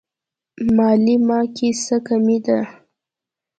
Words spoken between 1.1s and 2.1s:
ما کې څه